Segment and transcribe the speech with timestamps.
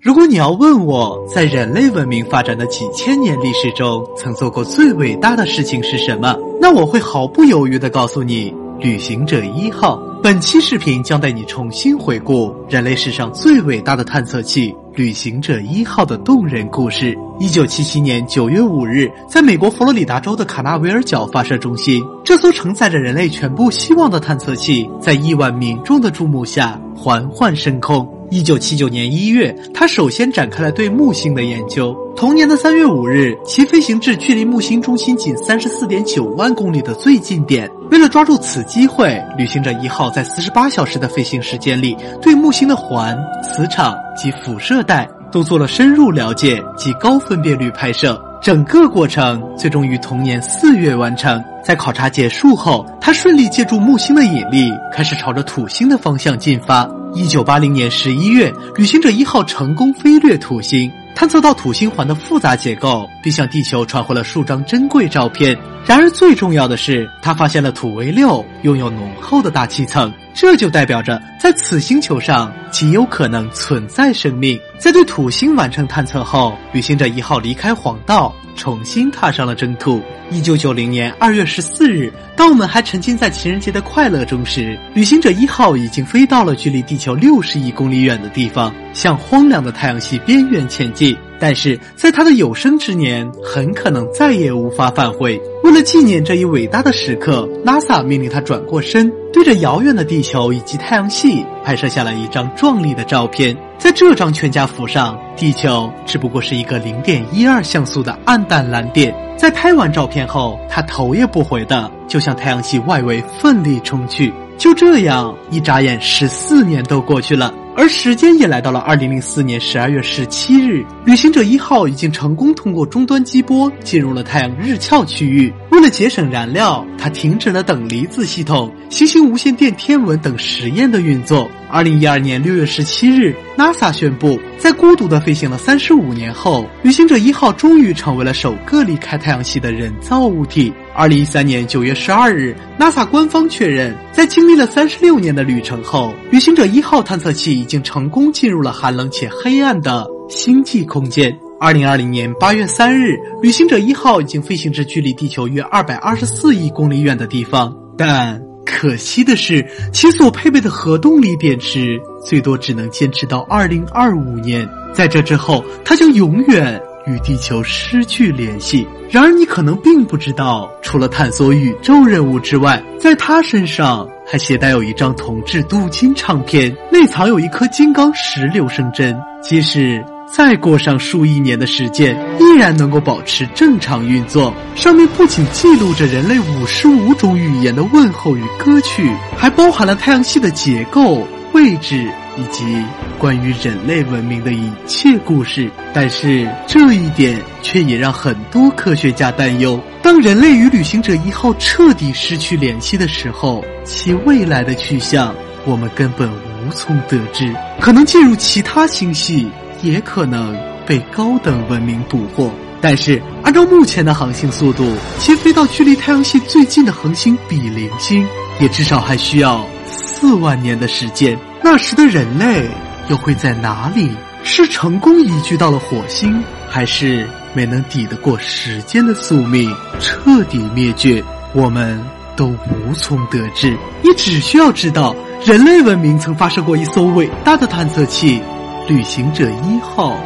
[0.00, 10.02] 如果你要问我在人类文明发展的几千年历史中，曾做过最伟大的事情是什么，那我会毫不犹豫地告诉你：旅行者一号。
[10.22, 17.16] 本期视频将带你重新回顾人类史上最伟大的探测器——旅行者一号的动人故事。
[17.40, 28.08] 一九七七年九月五日，在美国佛罗里达州的卡纳维尔角发射中心，这艘承载着人类全部希望的探测器，在亿万民众的注目下缓缓升空。
[28.30, 31.92] 一九七九年一月，他首先展开了对木星的研究。
[32.14, 37.68] 同年的三月五日，其飞行至距离木星中心仅三十四点九万公里的最近点。
[37.90, 48.16] 为了抓住此机会，旅行者一号在四十八小时的飞行时间里，对木星的环、磁场及辐射带都做了深入了解及高分辨率拍摄。
[48.42, 51.42] 整个过程最终于同年四月完成。
[51.62, 56.90] 在考察结束后，他顺利借助木星的引力，开始朝着土星的方向进发。
[57.14, 65.56] 一九八零年十一月，旅行者一号成功飞掠土星，探测到土星环的复杂结构，并向地球传回了数张珍贵照片。
[65.84, 74.58] 然而，最重要的是，他发现了土卫六拥有浓厚的大气层，这就代表着在此星球上极有可能存在生命。
[74.78, 78.34] 在对土星完成探测后，旅行者一号离开黄道。
[78.56, 80.02] 重新踏上了征途。
[80.30, 91.16] 一九九零年二月十四日，当我们还沉浸在情人节的快乐中时，旅行者一号已经飞到了距离地球六十亿公里远的地方，向荒凉的太阳系边缘前进。
[91.42, 95.42] 但是，在他的有生之年，很可能再也无法返回。
[95.64, 103.56] 为了纪念这一伟大的时刻，NASA 命令他转过身，对着遥远的地球以及太阳系拍摄下了一张壮丽的照片。
[103.76, 109.12] 在这张全家福上，地球只不过是一个零点一二像素的暗淡蓝点。
[109.36, 114.32] 在拍完照片后，他头也不回的就向太阳系外围奋力冲去。
[114.62, 117.52] 就这样，一眨眼，十四年都过去了。
[117.76, 125.52] 而时间也来到了二零零四年十二月十七日，旅行者一号已经成功通过终端激波进入了太阳日鞘区域。
[125.72, 131.50] 为了节省燃料，它停止了等离子系统、行星无线电天文等实验的运作。
[131.70, 140.70] 二零一二年六月十七日，NASA 宣布，在孤独的飞行了三十五年后，旅行者一号终于成为了首个离开太阳系的人造物体。
[140.94, 151.34] 二零一三年九月十二日，NASA 官方确认，在经历了三十六年的旅程后，旅行者一号探测器已经成功进入了寒冷且黑暗的星际空间。
[151.62, 158.42] 二零二零年八月三日，旅行者一号已经飞行至距离地球约二百二十四亿公里远的地方，但。
[158.64, 168.86] 可惜的是，其所配备的核动力电池最多只能坚持到二零二五年，在这之后，它将永远与地球失去联系。
[169.08, 180.04] 然而，你可能并不知道，除了探索宇宙任务之外，在它身上还携带有一张铜制镀金唱片，内藏有一颗金刚石留声针，即使。
[180.32, 184.50] 再过上数亿年的时间，依然能够保持正常运作。
[184.74, 192.82] 上面不仅记录着人类五十五种语言的问候与歌曲，还包含了太阳系的结构、位置以及
[193.18, 195.70] 关于人类文明的一切故事。
[195.92, 205.34] 但是这一点却也让很多科学家担忧：当人类与旅行者一号彻底失去联系的时候，其未来的去向
[205.66, 209.46] 我们根本无从得知，可能进入其他星系。
[209.82, 210.56] 也可能
[210.86, 212.50] 被高等文明捕获，
[212.80, 214.84] 但是按照目前的航行速度，
[215.18, 218.26] 其飞到距离太阳系最近的恒星比邻星，
[218.60, 221.38] 也至少还需要四万年的时间。
[221.62, 222.68] 那时的人类
[223.08, 224.10] 又会在哪里？
[224.44, 231.22] 是成功移居到了火星，还是没能抵得过时间的宿命，彻底灭绝？
[231.54, 232.04] 我们
[232.34, 233.76] 都无从得知。
[234.02, 238.42] 你只需要知道，人类文明曾发射过一艘伟大的探测器。
[238.88, 240.16] 旅行者一号，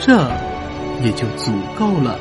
[0.00, 0.12] 这
[1.02, 2.18] 也就足够了。